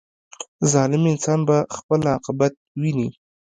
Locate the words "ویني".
2.81-3.09